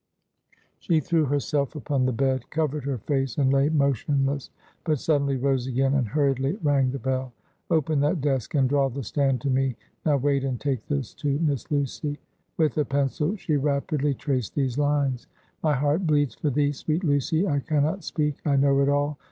She 0.79 0.99
threw 0.99 1.25
herself 1.25 1.75
upon 1.75 2.07
the 2.07 2.11
bed, 2.11 2.49
covered 2.49 2.85
her 2.85 2.97
face, 2.97 3.37
and 3.37 3.53
lay 3.53 3.69
motionless. 3.69 4.49
But 4.83 4.97
suddenly 4.97 5.37
rose 5.37 5.67
again, 5.67 5.93
and 5.93 6.07
hurriedly 6.07 6.57
rang 6.63 6.89
the 6.89 6.97
bell. 6.97 7.33
"Open 7.69 7.99
that 7.99 8.19
desk, 8.19 8.55
and 8.55 8.67
draw 8.67 8.89
the 8.89 9.03
stand 9.03 9.41
to 9.41 9.51
me. 9.51 9.75
Now 10.03 10.17
wait 10.17 10.43
and 10.43 10.59
take 10.59 10.87
this 10.87 11.13
to 11.13 11.37
Miss 11.41 11.69
Lucy." 11.69 12.17
With 12.57 12.75
a 12.79 12.85
pencil 12.85 13.35
she 13.35 13.57
rapidly 13.57 14.15
traced 14.15 14.55
these 14.55 14.75
lines: 14.79 15.27
"My 15.61 15.75
heart 15.75 16.07
bleeds 16.07 16.33
for 16.33 16.49
thee, 16.49 16.71
sweet 16.71 17.03
Lucy. 17.03 17.47
I 17.47 17.59
can 17.59 17.83
not 17.83 18.03
speak 18.03 18.37
I 18.43 18.55
know 18.55 18.79
it 18.81 18.89
all. 18.89 19.19